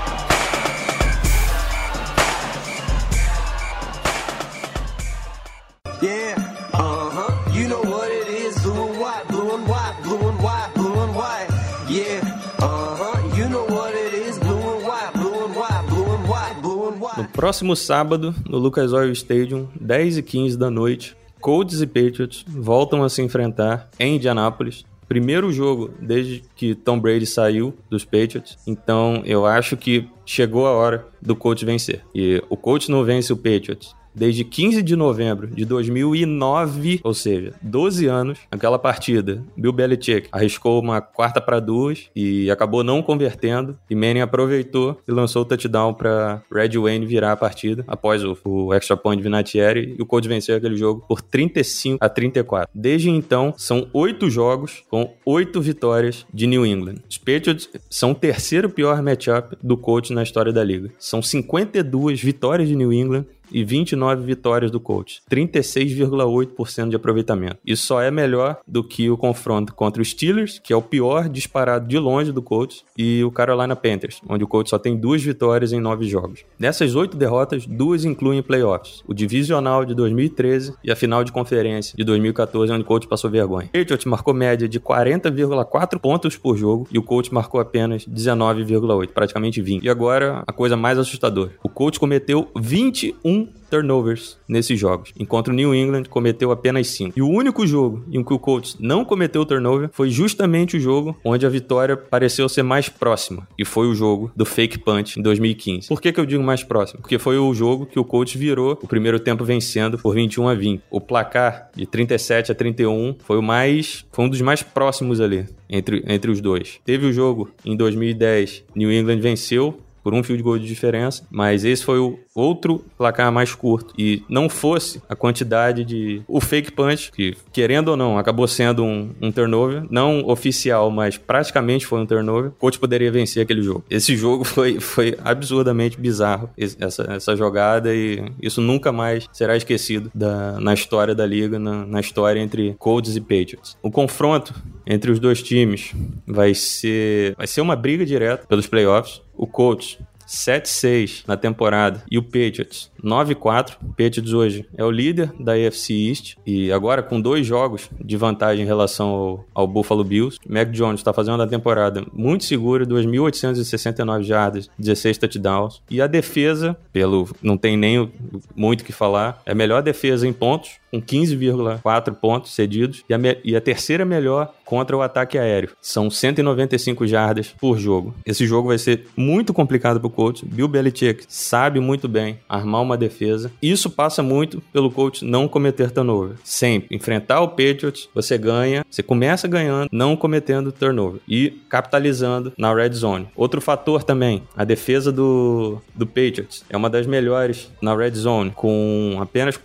Próximo 17.34 17.74
sábado, 17.74 18.32
no 18.48 18.58
Lucas 18.58 18.92
Oil 18.92 19.10
Stadium, 19.12 19.68
10 19.78 20.18
e 20.18 20.22
15 20.22 20.56
da 20.56 20.70
noite, 20.70 21.16
Colts 21.40 21.82
e 21.82 21.86
Patriots 21.86 22.44
voltam 22.48 23.02
a 23.02 23.08
se 23.08 23.20
enfrentar 23.20 23.90
em 23.98 24.16
Indianápolis. 24.16 24.84
Primeiro 25.08 25.52
jogo 25.52 25.90
desde 26.00 26.42
que 26.56 26.74
Tom 26.74 26.98
Brady 26.98 27.26
saiu 27.26 27.74
dos 27.90 28.04
Patriots. 28.04 28.56
Então 28.66 29.20
eu 29.26 29.44
acho 29.44 29.76
que 29.76 30.08
chegou 30.24 30.66
a 30.66 30.70
hora 30.70 31.06
do 31.20 31.36
Colts 31.36 31.64
vencer. 31.64 32.02
E 32.14 32.42
o 32.48 32.56
Colts 32.56 32.88
não 32.88 33.04
vence 33.04 33.32
o 33.32 33.36
Patriots 33.36 33.94
desde 34.14 34.44
15 34.44 34.82
de 34.82 34.96
novembro 34.96 35.48
de 35.48 35.64
2009, 35.64 37.00
ou 37.02 37.14
seja, 37.14 37.52
12 37.62 38.06
anos, 38.06 38.38
aquela 38.50 38.78
partida, 38.78 39.42
Bill 39.56 39.72
Belichick 39.72 40.28
arriscou 40.30 40.80
uma 40.80 41.00
quarta 41.00 41.40
para 41.40 41.60
duas 41.60 42.10
e 42.14 42.50
acabou 42.50 42.84
não 42.84 43.02
convertendo, 43.02 43.78
e 43.88 43.94
Manning 43.94 44.20
aproveitou 44.20 45.00
e 45.06 45.12
lançou 45.12 45.42
o 45.42 45.44
touchdown 45.44 45.94
para 45.94 46.42
Red 46.52 46.78
Wayne 46.78 47.06
virar 47.06 47.32
a 47.32 47.36
partida 47.36 47.84
após 47.86 48.24
o, 48.24 48.36
o 48.44 48.72
extra 48.72 48.96
point 48.96 49.18
de 49.18 49.22
Vinatieri 49.22 49.94
e 49.98 50.02
o 50.02 50.06
Colts 50.06 50.28
venceu 50.28 50.56
aquele 50.56 50.76
jogo 50.76 51.04
por 51.08 51.20
35 51.20 51.98
a 52.00 52.08
34. 52.08 52.68
Desde 52.74 53.10
então, 53.10 53.54
são 53.56 53.88
oito 53.92 54.30
jogos 54.30 54.82
com 54.88 55.14
oito 55.24 55.60
vitórias 55.60 56.26
de 56.32 56.46
New 56.46 56.64
England. 56.64 56.96
Os 57.08 57.18
Patriots 57.18 57.68
são 57.88 58.12
o 58.12 58.14
terceiro 58.14 58.68
pior 58.68 59.02
matchup 59.02 59.56
do 59.62 59.76
Colts 59.76 60.10
na 60.10 60.22
história 60.22 60.52
da 60.52 60.62
liga. 60.62 60.90
São 60.98 61.22
52 61.22 62.20
vitórias 62.20 62.68
de 62.68 62.76
New 62.76 62.92
England 62.92 63.26
e 63.50 63.64
29 63.64 64.24
vitórias 64.24 64.70
do 64.70 64.80
Colts, 64.80 65.22
36,8% 65.30 66.88
de 66.88 66.96
aproveitamento. 66.96 67.58
Isso 67.64 67.86
só 67.86 68.00
é 68.00 68.10
melhor 68.10 68.60
do 68.66 68.82
que 68.82 69.10
o 69.10 69.16
confronto 69.16 69.74
contra 69.74 70.02
os 70.02 70.10
Steelers, 70.10 70.58
que 70.58 70.72
é 70.72 70.76
o 70.76 70.82
pior 70.82 71.28
disparado 71.28 71.86
de 71.86 71.98
longe 71.98 72.32
do 72.32 72.42
Colts, 72.42 72.84
e 72.96 73.22
o 73.24 73.30
Carolina 73.30 73.76
Panthers, 73.76 74.20
onde 74.28 74.44
o 74.44 74.48
Colts 74.48 74.70
só 74.70 74.78
tem 74.78 74.96
duas 74.96 75.22
vitórias 75.22 75.72
em 75.72 75.80
nove 75.80 76.06
jogos. 76.06 76.44
Nessas 76.58 76.94
oito 76.94 77.16
derrotas, 77.16 77.66
duas 77.66 78.04
incluem 78.04 78.42
playoffs, 78.42 79.02
o 79.06 79.14
divisional 79.14 79.84
de 79.84 79.94
2013 79.94 80.74
e 80.82 80.90
a 80.90 80.96
final 80.96 81.24
de 81.24 81.32
conferência 81.32 81.96
de 81.96 82.04
2014, 82.04 82.72
onde 82.72 82.82
o 82.82 82.86
Colts 82.86 83.08
passou 83.08 83.30
vergonha. 83.30 83.68
Patriots 83.72 84.04
marcou 84.04 84.34
média 84.34 84.68
de 84.68 84.80
40,4 84.80 85.98
pontos 85.98 86.36
por 86.36 86.56
jogo 86.56 86.86
e 86.90 86.98
o 86.98 87.02
Colts 87.02 87.30
marcou 87.30 87.60
apenas 87.60 88.06
19,8, 88.06 89.08
praticamente 89.08 89.60
20. 89.60 89.84
E 89.84 89.88
agora, 89.88 90.42
a 90.46 90.52
coisa 90.52 90.76
mais 90.76 90.98
assustadora. 90.98 91.52
O 91.62 91.68
Colts 91.68 91.98
cometeu 91.98 92.48
21 92.56 93.33
turnovers 93.70 94.38
nesses 94.48 94.78
jogos, 94.78 95.12
enquanto 95.18 95.48
o 95.48 95.52
New 95.52 95.74
England 95.74 96.04
cometeu 96.04 96.52
apenas 96.52 96.86
5. 96.88 97.14
E 97.16 97.22
o 97.22 97.28
único 97.28 97.66
jogo 97.66 98.04
em 98.12 98.22
que 98.22 98.32
o 98.32 98.38
Colts 98.38 98.76
não 98.78 99.04
cometeu 99.04 99.44
turnover 99.44 99.90
foi 99.92 100.10
justamente 100.10 100.76
o 100.76 100.80
jogo 100.80 101.16
onde 101.24 101.44
a 101.44 101.48
vitória 101.48 101.96
pareceu 101.96 102.48
ser 102.48 102.62
mais 102.62 102.88
próxima, 102.88 103.46
e 103.58 103.64
foi 103.64 103.88
o 103.88 103.94
jogo 103.94 104.30
do 104.36 104.44
fake 104.44 104.78
punch 104.78 105.18
em 105.18 105.22
2015. 105.22 105.88
Por 105.88 106.00
que, 106.00 106.12
que 106.12 106.20
eu 106.20 106.26
digo 106.26 106.42
mais 106.42 106.62
próximo? 106.62 107.00
Porque 107.00 107.18
foi 107.18 107.36
o 107.36 107.52
jogo 107.52 107.86
que 107.86 107.98
o 107.98 108.04
Colts 108.04 108.34
virou 108.34 108.78
o 108.80 108.86
primeiro 108.86 109.18
tempo 109.18 109.44
vencendo 109.44 109.98
por 109.98 110.14
21 110.14 110.48
a 110.48 110.54
20. 110.54 110.82
O 110.90 111.00
placar 111.00 111.70
de 111.74 111.86
37 111.86 112.52
a 112.52 112.54
31 112.54 113.16
foi 113.24 113.38
o 113.38 113.42
mais, 113.42 114.04
foi 114.12 114.24
um 114.24 114.28
dos 114.28 114.40
mais 114.40 114.62
próximos 114.62 115.20
ali 115.20 115.46
entre, 115.68 116.04
entre 116.06 116.30
os 116.30 116.40
dois. 116.40 116.80
Teve 116.84 117.06
o 117.06 117.12
jogo 117.12 117.50
em 117.64 117.76
2010, 117.76 118.64
New 118.74 118.92
England 118.92 119.18
venceu 119.18 119.80
por 120.04 120.12
um 120.12 120.22
field 120.22 120.42
goal 120.42 120.58
de 120.58 120.66
diferença, 120.66 121.26
mas 121.30 121.64
esse 121.64 121.82
foi 121.82 121.98
o 121.98 122.18
outro 122.34 122.84
placar 122.98 123.32
mais 123.32 123.54
curto. 123.54 123.94
E 123.98 124.22
não 124.28 124.48
fosse 124.50 125.00
a 125.08 125.16
quantidade 125.16 125.84
de. 125.84 126.22
O 126.28 126.40
fake 126.40 126.72
punch, 126.72 127.10
que 127.10 127.34
querendo 127.52 127.88
ou 127.88 127.96
não, 127.96 128.18
acabou 128.18 128.46
sendo 128.46 128.84
um, 128.84 129.10
um 129.20 129.32
turnover, 129.32 129.84
não 129.90 130.28
oficial, 130.28 130.90
mas 130.90 131.16
praticamente 131.16 131.86
foi 131.86 132.00
um 132.00 132.06
turnover, 132.06 132.50
o 132.50 132.52
coach 132.52 132.78
poderia 132.78 133.10
vencer 133.10 133.42
aquele 133.42 133.62
jogo. 133.62 133.84
Esse 133.88 134.14
jogo 134.14 134.44
foi, 134.44 134.78
foi 134.78 135.16
absurdamente 135.24 135.98
bizarro, 135.98 136.50
essa, 136.56 137.04
essa 137.10 137.34
jogada, 137.34 137.94
e 137.94 138.30
isso 138.42 138.60
nunca 138.60 138.92
mais 138.92 139.26
será 139.32 139.56
esquecido 139.56 140.10
da, 140.14 140.60
na 140.60 140.74
história 140.74 141.14
da 141.14 141.24
liga, 141.24 141.58
na, 141.58 141.86
na 141.86 142.00
história 142.00 142.40
entre 142.40 142.74
Colts 142.78 143.16
e 143.16 143.20
Patriots. 143.20 143.76
O 143.82 143.90
confronto 143.90 144.52
entre 144.86 145.10
os 145.10 145.18
dois 145.18 145.42
times 145.42 145.94
vai 146.26 146.54
ser, 146.54 147.34
vai 147.36 147.46
ser 147.46 147.62
uma 147.62 147.74
briga 147.74 148.04
direta 148.04 148.46
pelos 148.46 148.66
playoffs 148.66 149.23
o 149.36 149.46
Colts 149.46 149.98
7-6 150.26 151.24
na 151.26 151.36
temporada 151.36 152.02
e 152.10 152.18
o 152.18 152.22
Patriots 152.22 152.90
9-4. 153.02 153.76
O 153.82 153.88
Patriots 153.88 154.32
hoje 154.32 154.66
é 154.76 154.84
o 154.84 154.90
líder 154.90 155.32
da 155.38 155.52
AFC 155.52 155.92
East 156.08 156.36
e 156.46 156.72
agora 156.72 157.02
com 157.02 157.20
dois 157.20 157.46
jogos 157.46 157.90
de 158.02 158.16
vantagem 158.16 158.64
em 158.64 158.66
relação 158.66 159.08
ao, 159.08 159.44
ao 159.54 159.66
Buffalo 159.66 160.04
Bills. 160.04 160.38
Mac 160.48 160.70
Jones 160.70 161.00
está 161.00 161.12
fazendo 161.12 161.42
a 161.42 161.46
temporada 161.46 162.04
muito 162.12 162.44
segura, 162.44 162.86
2.869 162.86 164.22
jardas, 164.22 164.70
16 164.78 165.18
touchdowns. 165.18 165.82
E 165.90 166.00
a 166.00 166.06
defesa, 166.06 166.76
pelo 166.92 167.28
não 167.42 167.56
tem 167.56 167.76
nem 167.76 168.10
muito 168.54 168.80
o 168.80 168.84
que 168.84 168.92
falar, 168.92 169.42
é 169.44 169.52
a 169.52 169.54
melhor 169.54 169.82
defesa 169.82 170.26
em 170.26 170.32
pontos, 170.32 170.78
com 170.94 171.02
15,4 171.02 172.14
pontos 172.14 172.54
cedidos, 172.54 173.02
e 173.08 173.14
a, 173.14 173.18
e 173.44 173.56
a 173.56 173.60
terceira 173.60 174.04
melhor 174.04 174.52
contra 174.64 174.96
o 174.96 175.02
ataque 175.02 175.36
aéreo. 175.36 175.70
São 175.80 176.08
195 176.08 177.06
jardas 177.06 177.48
por 177.48 177.78
jogo. 177.78 178.14
Esse 178.24 178.46
jogo 178.46 178.68
vai 178.68 178.78
ser 178.78 179.06
muito 179.16 179.52
complicado 179.52 179.98
para 179.98 180.06
o 180.06 180.10
coach. 180.10 180.46
Bill 180.46 180.68
Belichick 180.68 181.24
sabe 181.28 181.80
muito 181.80 182.08
bem 182.08 182.38
armar 182.48 182.82
uma 182.82 182.96
defesa. 182.96 183.50
Isso 183.60 183.90
passa 183.90 184.22
muito 184.22 184.62
pelo 184.72 184.90
coach 184.90 185.24
não 185.24 185.48
cometer 185.48 185.90
turnover. 185.90 186.36
Sempre. 186.44 186.94
Enfrentar 186.94 187.40
o 187.40 187.48
Patriots, 187.48 188.08
você 188.14 188.38
ganha, 188.38 188.84
você 188.88 189.02
começa 189.02 189.48
ganhando, 189.48 189.88
não 189.90 190.16
cometendo 190.16 190.72
turnover 190.72 191.20
e 191.28 191.50
capitalizando 191.68 192.52
na 192.56 192.72
red 192.72 192.92
zone. 192.92 193.28
Outro 193.36 193.60
fator 193.60 194.02
também, 194.02 194.42
a 194.56 194.64
defesa 194.64 195.10
do, 195.10 195.80
do 195.94 196.06
Patriots 196.06 196.64
é 196.70 196.76
uma 196.76 196.88
das 196.88 197.06
melhores 197.06 197.70
na 197.82 197.94
red 197.96 198.12
zone, 198.12 198.52
com 198.54 199.18
apenas 199.20 199.56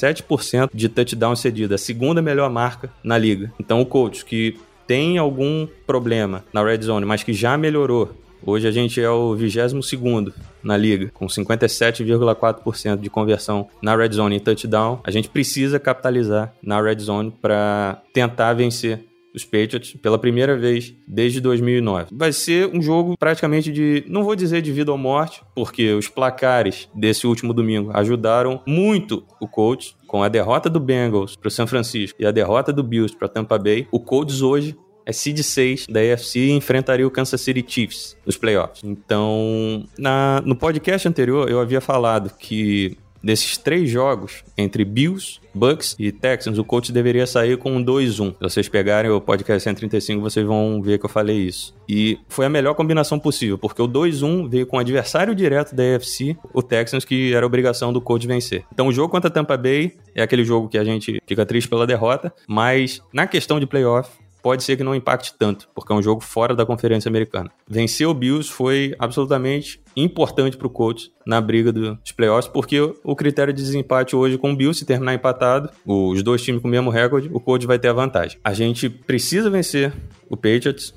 45,7% 0.00 0.70
de 0.72 0.88
touchdown 0.88 1.36
cedido, 1.36 1.74
a 1.74 1.78
segunda 1.78 2.22
melhor 2.22 2.50
marca 2.50 2.90
na 3.02 3.18
liga. 3.18 3.52
Então 3.58 3.80
o 3.80 3.86
coach 3.86 4.24
que 4.24 4.58
tem 4.86 5.18
algum 5.18 5.68
problema 5.86 6.44
na 6.52 6.64
red 6.64 6.82
zone, 6.82 7.06
mas 7.06 7.22
que 7.22 7.32
já 7.32 7.56
melhorou 7.56 8.10
Hoje 8.44 8.66
a 8.66 8.70
gente 8.70 9.00
é 9.00 9.10
o 9.10 9.34
22 9.34 10.32
na 10.62 10.76
liga, 10.76 11.10
com 11.12 11.26
57,4% 11.26 12.98
de 12.98 13.10
conversão 13.10 13.68
na 13.82 13.94
red 13.94 14.12
zone 14.12 14.36
em 14.36 14.40
touchdown. 14.40 15.00
A 15.04 15.10
gente 15.10 15.28
precisa 15.28 15.78
capitalizar 15.78 16.52
na 16.62 16.80
red 16.80 16.98
zone 17.00 17.30
para 17.30 18.00
tentar 18.14 18.54
vencer 18.54 19.04
os 19.34 19.44
Patriots 19.44 19.94
pela 19.94 20.18
primeira 20.18 20.56
vez 20.56 20.94
desde 21.06 21.40
2009. 21.40 22.08
Vai 22.12 22.32
ser 22.32 22.66
um 22.68 22.82
jogo 22.82 23.16
praticamente 23.18 23.72
de, 23.72 24.04
não 24.08 24.24
vou 24.24 24.34
dizer 24.34 24.62
de 24.62 24.72
vida 24.72 24.92
ou 24.92 24.98
morte, 24.98 25.42
porque 25.54 25.92
os 25.92 26.08
placares 26.08 26.88
desse 26.94 27.26
último 27.26 27.52
domingo 27.52 27.90
ajudaram 27.94 28.62
muito 28.66 29.24
o 29.40 29.46
Colts 29.46 29.96
com 30.06 30.22
a 30.22 30.28
derrota 30.28 30.68
do 30.68 30.80
Bengals 30.80 31.36
para 31.36 31.48
o 31.48 31.50
San 31.50 31.66
Francisco 31.66 32.20
e 32.20 32.26
a 32.26 32.30
derrota 32.30 32.72
do 32.72 32.82
Bills 32.82 33.16
para 33.16 33.28
Tampa 33.28 33.58
Bay. 33.58 33.86
O 33.92 34.00
Colts 34.00 34.42
hoje 34.42 34.76
é 35.06 35.12
seed 35.12 35.38
6 35.38 35.86
da 35.88 36.00
AFC 36.00 36.38
e 36.38 36.50
enfrentaria 36.52 37.06
o 37.06 37.10
Kansas 37.10 37.40
City 37.40 37.64
Chiefs 37.66 38.16
nos 38.24 38.36
playoffs. 38.36 38.82
Então, 38.84 39.84
na, 39.98 40.42
no 40.44 40.54
podcast 40.54 41.06
anterior 41.08 41.48
eu 41.50 41.60
havia 41.60 41.80
falado 41.80 42.30
que 42.38 42.96
desses 43.22 43.56
três 43.56 43.90
jogos, 43.90 44.44
entre 44.56 44.84
Bills, 44.84 45.40
Bucks 45.54 45.96
e 45.98 46.12
Texans, 46.12 46.58
o 46.58 46.64
coach 46.64 46.92
deveria 46.92 47.26
sair 47.26 47.56
com 47.56 47.72
um 47.72 47.84
2-1. 47.84 48.32
Se 48.32 48.36
vocês 48.40 48.68
pegarem 48.68 49.10
o 49.10 49.20
podcast 49.20 49.62
135, 49.64 50.20
vocês 50.20 50.46
vão 50.46 50.80
ver 50.80 50.98
que 50.98 51.04
eu 51.04 51.10
falei 51.10 51.38
isso. 51.38 51.74
E 51.88 52.18
foi 52.28 52.46
a 52.46 52.48
melhor 52.48 52.74
combinação 52.74 53.18
possível, 53.18 53.58
porque 53.58 53.82
o 53.82 53.88
2-1 53.88 54.48
veio 54.48 54.66
com 54.66 54.76
o 54.76 54.80
adversário 54.80 55.34
direto 55.34 55.74
da 55.74 55.96
AFC, 55.96 56.36
o 56.52 56.62
Texans, 56.62 57.04
que 57.04 57.34
era 57.34 57.44
obrigação 57.44 57.92
do 57.92 58.00
coach 58.00 58.26
vencer. 58.26 58.64
Então 58.72 58.86
o 58.86 58.92
jogo 58.92 59.08
contra 59.08 59.30
Tampa 59.30 59.56
Bay 59.56 59.96
é 60.14 60.22
aquele 60.22 60.44
jogo 60.44 60.68
que 60.68 60.78
a 60.78 60.84
gente 60.84 61.20
fica 61.26 61.44
triste 61.44 61.68
pela 61.68 61.86
derrota, 61.86 62.32
mas 62.46 63.02
na 63.12 63.26
questão 63.26 63.58
de 63.58 63.66
playoff, 63.66 64.10
pode 64.42 64.62
ser 64.62 64.76
que 64.76 64.84
não 64.84 64.94
impacte 64.94 65.34
tanto, 65.38 65.68
porque 65.74 65.92
é 65.92 65.96
um 65.96 66.02
jogo 66.02 66.20
fora 66.20 66.54
da 66.54 66.66
Conferência 66.66 67.08
Americana. 67.08 67.50
Vencer 67.68 68.06
o 68.06 68.14
Bills 68.14 68.50
foi 68.50 68.94
absolutamente 68.98 69.80
importante 69.96 70.56
para 70.56 70.66
o 70.66 70.70
coach 70.70 71.12
na 71.26 71.40
briga 71.40 71.72
dos 71.72 72.12
playoffs, 72.12 72.50
porque 72.50 72.80
o 72.80 73.16
critério 73.16 73.52
de 73.52 73.62
desempate 73.62 74.14
hoje 74.16 74.38
com 74.38 74.52
o 74.52 74.56
Bills, 74.56 74.78
se 74.78 74.84
terminar 74.84 75.14
empatado, 75.14 75.70
os 75.84 76.22
dois 76.22 76.42
times 76.42 76.62
com 76.62 76.68
o 76.68 76.70
mesmo 76.70 76.90
recorde, 76.90 77.28
o 77.32 77.40
coach 77.40 77.66
vai 77.66 77.78
ter 77.78 77.88
a 77.88 77.92
vantagem. 77.92 78.38
A 78.42 78.52
gente 78.52 78.88
precisa 78.88 79.50
vencer 79.50 79.92
o 80.28 80.36
Patriots, 80.36 80.94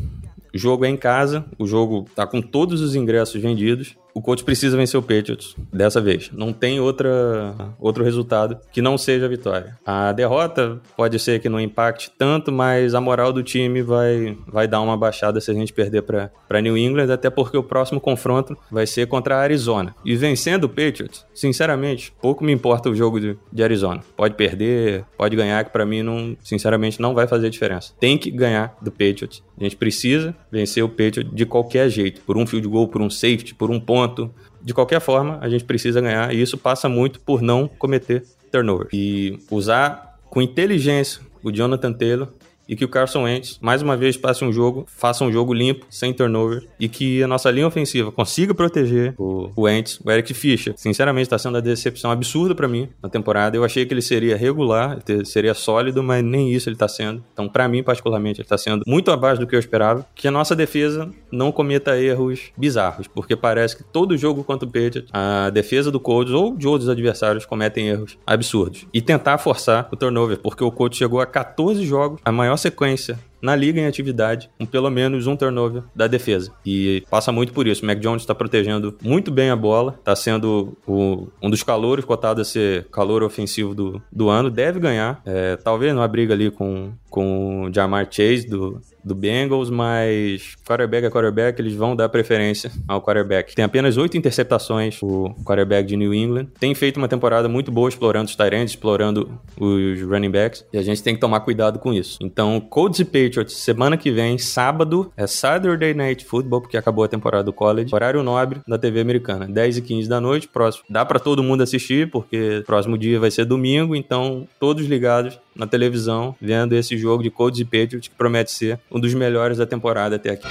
o 0.54 0.58
jogo 0.58 0.86
é 0.86 0.90
em 0.90 0.98
casa, 0.98 1.46
o 1.58 1.66
jogo 1.66 2.06
tá 2.16 2.28
com 2.28 2.42
todos 2.42 2.82
os 2.82 2.96
ingressos 2.96 3.42
vendidos 3.42 3.96
o 4.14 4.22
coach 4.22 4.44
precisa 4.44 4.78
vencer 4.78 5.00
o 5.00 5.04
Patriots 5.04 5.56
dessa 5.72 6.00
vez. 6.00 6.30
Não 6.32 6.54
tem 6.54 6.80
outra, 6.80 7.56
outro 7.80 8.04
resultado 8.04 8.58
que 8.72 8.82
não 8.82 8.98
seja 8.98 9.26
a 9.26 9.30
vitória. 9.30 9.78
A 9.86 10.12
derrota 10.12 10.80
pode 10.96 11.18
ser 11.20 11.40
que 11.40 11.50
não 11.50 11.60
impacte 11.60 12.12
tanto, 12.18 12.52
mas 12.52 12.94
a 12.94 13.02
moral 13.02 13.34
do 13.34 13.42
time 13.42 13.82
vai, 13.82 14.38
vai 14.48 14.68
dar 14.68 14.82
uma 14.82 14.96
baixada 14.96 15.42
se 15.42 15.50
a 15.50 15.54
gente 15.54 15.74
perder 15.74 16.04
para 16.04 16.62
New 16.62 16.78
England, 16.78 17.12
até 17.12 17.30
porque 17.30 17.58
o 17.58 17.64
próximo 17.64 18.00
confronto 18.00 18.58
vai 18.72 18.86
ser 18.86 19.08
contra 19.08 19.36
a 19.36 19.42
Arizona. 19.42 19.96
E 20.06 20.16
vencendo 20.16 20.66
o 20.66 20.70
Patriots, 20.70 21.26
sinceramente, 21.34 22.14
pouco 22.22 22.44
me 22.44 22.52
importa 22.52 22.90
o 22.90 22.96
jogo 22.96 23.20
de, 23.20 23.38
de 23.52 23.64
Arizona. 23.64 24.02
Pode 24.16 24.36
perder, 24.36 25.06
pode 25.18 25.36
ganhar, 25.36 25.64
que 25.64 25.72
para 25.72 25.86
mim, 25.86 26.04
não, 26.04 26.38
sinceramente, 26.44 27.02
não 27.02 27.14
vai 27.14 27.28
fazer 27.28 27.50
diferença. 27.50 27.94
Tem 28.00 28.18
que 28.18 28.30
ganhar 28.30 28.76
do 28.82 28.92
Patriots. 28.92 29.42
A 29.60 29.64
gente 29.64 29.76
precisa 29.76 30.36
vencer 30.52 30.84
o 30.84 30.90
Patriots 30.90 31.34
de 31.34 31.46
qualquer 31.46 31.90
jeito, 31.90 32.22
por 32.22 32.38
um 32.38 32.46
field 32.46 32.68
goal, 32.68 32.88
por 32.88 33.02
um 33.02 33.10
safety, 33.10 33.56
por 33.56 33.72
um 33.72 33.80
ponto 33.80 34.03
ponto. 34.08 34.34
De 34.62 34.74
qualquer 34.74 35.02
forma, 35.02 35.38
a 35.42 35.50
gente 35.50 35.64
precisa 35.64 36.00
ganhar 36.00 36.34
e 36.34 36.42
isso 36.42 36.58
passa 36.58 36.88
muito 36.88 37.20
por 37.20 37.42
não 37.42 37.68
cometer 37.68 38.24
turnover. 38.52 38.88
E 38.94 39.40
usar 39.52 40.18
com 40.30 40.42
inteligência 40.42 41.22
o 41.44 41.52
Jonathan 41.52 41.92
Taylor 41.92 42.30
e 42.68 42.76
que 42.76 42.86
o 42.86 42.90
Carson 42.90 43.24
Wentz, 43.24 43.58
mais 43.62 43.82
uma 43.82 43.98
vez, 43.98 44.18
passe 44.18 44.44
um 44.44 44.52
jogo, 44.52 44.86
faça 44.88 45.24
um 45.24 45.32
jogo 45.32 45.54
limpo, 45.54 45.86
sem 45.90 46.14
turnover, 46.14 46.68
e 46.80 46.88
que 46.88 47.22
a 47.24 47.28
nossa 47.28 47.50
linha 47.52 47.68
ofensiva 47.68 48.12
consiga 48.12 48.54
proteger 48.54 49.14
o, 49.18 49.52
Wentz, 49.58 50.00
o 50.04 50.12
Eric 50.12 50.34
Fischer. 50.34 50.74
Sinceramente, 50.78 51.24
está 51.24 51.38
sendo 51.38 51.56
uma 51.56 51.62
decepção 51.62 52.12
absurda 52.12 52.56
para 52.56 52.68
mim 52.68 52.90
na 53.02 53.10
temporada. 53.10 53.56
Eu 53.56 53.64
achei 53.64 53.86
que 53.86 53.94
ele 53.94 54.02
seria 54.02 54.38
regular, 54.38 55.00
seria 55.26 55.54
sólido, 55.54 56.02
mas 56.02 56.24
nem 56.24 56.52
isso 56.52 56.70
ele 56.70 56.76
está 56.76 56.88
sendo. 56.88 57.24
Então, 57.34 57.48
para 57.48 57.68
mim, 57.68 57.84
particularmente, 57.84 58.40
ele 58.40 58.46
está 58.46 58.58
sendo 58.58 58.84
muito 58.88 59.12
abaixo 59.12 59.40
do 59.40 59.48
que 59.48 59.56
eu 59.56 59.60
esperava. 59.60 60.06
Que 60.16 60.28
a 60.28 60.32
nossa 60.32 60.56
defesa 60.56 61.10
não 61.32 61.52
cometa 61.52 62.00
erros 62.00 62.52
bizarros, 62.58 63.08
porque 63.08 63.36
parece 63.36 63.78
que 63.78 63.84
todo 63.84 64.18
jogo 64.18 64.44
contra 64.44 64.68
o 64.68 64.72
Patriots, 64.72 65.10
a 65.12 65.50
defesa 65.50 65.92
do 65.92 66.00
Colts 66.00 66.34
ou 66.34 66.56
de 66.56 66.68
outros 66.68 66.90
adversários 66.90 67.46
cometem 67.46 67.88
erros 67.90 68.18
absurdos. 68.26 68.86
E 68.94 69.02
tentar 69.02 69.38
forçar 69.38 69.88
o 69.92 69.96
turnover, 69.96 70.38
porque 70.40 70.64
o 70.64 70.72
Colts 70.72 70.98
chegou 70.98 71.20
a 71.20 71.26
14 71.26 71.86
jogos, 71.86 72.20
a 72.24 72.32
maior 72.32 72.53
sequência 72.58 73.18
na 73.44 73.56
liga 73.56 73.80
em 73.80 73.86
atividade, 73.86 74.50
com 74.58 74.66
pelo 74.66 74.90
menos 74.90 75.28
um 75.28 75.36
turnover 75.36 75.84
da 75.94 76.08
defesa. 76.08 76.54
E 76.66 77.04
passa 77.10 77.30
muito 77.30 77.52
por 77.52 77.68
isso. 77.68 77.84
O 77.84 77.86
Mac 77.86 78.00
Jones 78.00 78.22
está 78.24 78.34
protegendo 78.34 78.98
muito 79.04 79.30
bem 79.30 79.50
a 79.50 79.56
bola, 79.56 79.96
está 80.00 80.16
sendo 80.16 80.78
o, 80.88 81.28
um 81.42 81.50
dos 81.50 81.62
calores 81.62 82.06
cotado 82.06 82.42
a 82.42 82.46
ser 82.46 82.86
calor 82.86 83.22
ofensivo 83.22 83.76
do, 83.76 84.02
do 84.10 84.30
ano, 84.30 84.50
deve 84.50 84.80
ganhar. 84.80 85.22
É, 85.26 85.58
talvez 85.58 85.94
numa 85.94 86.08
briga 86.08 86.34
ali 86.34 86.50
com, 86.50 86.94
com 87.10 87.66
o 87.66 87.74
Jamar 87.74 88.08
Chase 88.10 88.48
do, 88.48 88.82
do 89.04 89.14
Bengals, 89.14 89.70
mas 89.70 90.56
quarterback 90.66 91.06
a 91.06 91.12
quarterback, 91.12 91.60
eles 91.60 91.74
vão 91.74 91.96
dar 91.96 92.08
preferência 92.10 92.72
ao 92.88 93.02
quarterback. 93.02 93.54
Tem 93.54 93.66
apenas 93.66 93.98
oito 93.98 94.18
interceptações 94.18 95.00
o 95.04 95.36
quarterback 95.44 95.88
de 95.88 95.98
New 95.98 96.14
England. 96.14 96.48
Tem 96.60 96.74
feito 96.74 96.98
uma 96.98 97.08
temporada 97.08 97.50
muito 97.50 97.72
boa 97.72 97.90
explorando 97.90 98.30
os 98.30 98.36
tight 98.36 98.54
explorando 98.64 99.40
os 99.60 100.02
running 100.02 100.32
backs, 100.32 100.66
e 100.72 100.78
a 100.78 100.82
gente 100.82 101.04
tem 101.04 101.16
que 101.16 101.22
tomar 101.22 101.42
cuidado 101.42 101.80
com 101.80 101.94
isso. 101.94 102.18
Então, 102.22 102.60
Colts 102.62 103.00
e 103.00 103.06
Patriots, 103.06 103.33
semana 103.48 103.98
que 103.98 104.12
vem, 104.12 104.38
sábado, 104.38 105.12
é 105.18 105.26
Saturday 105.28 105.94
Night 105.94 106.26
Football, 106.26 106.62
porque 106.62 106.78
acabou 106.78 107.04
a 107.04 107.08
temporada 107.08 107.44
do 107.44 107.54
college, 107.54 107.94
horário 107.94 108.24
nobre 108.24 108.62
da 108.68 108.78
TV 108.78 109.02
americana, 109.02 109.48
10 109.48 109.78
e 109.78 109.82
15 109.82 110.10
da 110.10 110.20
noite, 110.20 110.48
próximo. 110.48 110.86
Dá 110.90 111.06
para 111.06 111.20
todo 111.20 111.44
mundo 111.44 111.64
assistir, 111.64 112.10
porque 112.10 112.64
próximo 112.66 112.98
dia 112.98 113.20
vai 113.20 113.32
ser 113.32 113.46
domingo, 113.46 113.96
então 113.96 114.48
todos 114.60 114.86
ligados 114.86 115.40
na 115.56 115.68
televisão, 115.68 116.36
vendo 116.42 116.74
esse 116.74 116.98
jogo 116.98 117.24
de 117.24 117.30
Colts 117.30 117.60
e 117.60 117.66
Patriots, 117.66 118.08
que 118.08 118.16
promete 118.16 118.52
ser 118.52 118.80
um 118.92 119.00
dos 119.00 119.14
melhores 119.14 119.58
da 119.58 119.66
temporada 119.66 120.16
até 120.16 120.32
aqui. 120.32 120.48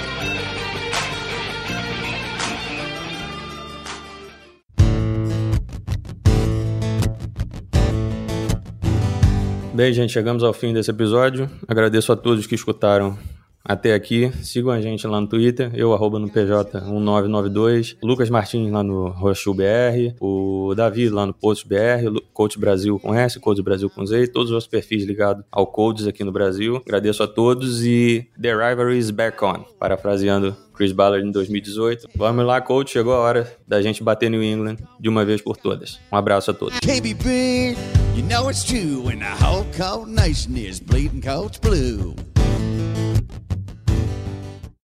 Bem, 9.73 9.91
gente, 9.91 10.13
chegamos 10.13 10.43
ao 10.43 10.53
fim 10.53 10.71
desse 10.71 10.91
episódio. 10.91 11.49
Agradeço 11.67 12.11
a 12.11 12.15
todos 12.15 12.45
que 12.45 12.53
escutaram 12.53 13.17
até 13.63 13.93
aqui. 13.93 14.31
Sigam 14.41 14.71
a 14.71 14.81
gente 14.81 15.07
lá 15.07 15.21
no 15.21 15.27
Twitter, 15.27 15.71
eu 15.73 15.93
arroba 15.93 16.19
no 16.19 16.29
PJ1992, 16.29 17.97
Lucas 18.03 18.29
Martins 18.29 18.71
lá 18.71 18.83
no 18.83 19.09
Rochu 19.09 19.53
BR, 19.53 20.15
o 20.19 20.73
Davi 20.75 21.09
lá 21.09 21.25
no 21.25 21.33
Post 21.33 21.67
BR, 21.67 22.19
Coach 22.33 22.59
Brasil 22.59 22.99
com 22.99 23.13
S, 23.13 23.39
Coach 23.39 23.61
Brasil 23.61 23.89
com 23.89 24.05
Z, 24.05 24.27
todos 24.27 24.51
os 24.51 24.67
perfis 24.67 25.05
ligados 25.05 25.43
ao 25.51 25.67
Codes 25.67 26.07
aqui 26.07 26.23
no 26.23 26.31
Brasil. 26.31 26.81
Agradeço 26.85 27.23
a 27.23 27.27
todos 27.27 27.85
e 27.85 28.27
The 28.41 28.53
Rivalry 28.53 28.97
is 28.97 29.11
back 29.11 29.43
on, 29.43 29.63
parafraseando 29.79 30.55
Chris 30.73 30.91
Ballard 30.91 31.25
em 31.25 31.31
2018. 31.31 32.09
Vamos 32.15 32.45
lá, 32.45 32.59
coach, 32.59 32.91
chegou 32.91 33.13
a 33.13 33.19
hora 33.19 33.57
da 33.67 33.81
gente 33.81 34.03
bater 34.03 34.29
New 34.29 34.43
England 34.43 34.77
de 34.99 35.07
uma 35.07 35.23
vez 35.23 35.41
por 35.41 35.55
todas. 35.55 35.99
Um 36.11 36.17
abraço 36.17 36.51
a 36.51 36.53
todos. 36.53 36.79
KBB, 36.79 37.75
you 38.15 38.23
know 38.27 38.49
it's 38.49 38.63
true 38.63 39.03
when 39.05 39.19
the 39.19 39.25
whole 39.25 39.65
cold 39.77 40.09
nation 40.09 40.57
is 40.57 40.79
bleeding 40.79 41.21
coach 41.21 41.61
blue. 41.61 42.15